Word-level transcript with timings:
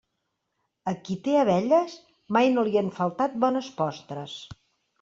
A 0.91 0.93
qui 1.09 1.17
té 1.27 1.35
abelles 1.41 1.93
mai 2.37 2.51
no 2.55 2.65
li 2.71 2.81
han 2.83 2.91
faltat 2.99 3.39
bones 3.47 3.71
postres. 3.83 4.39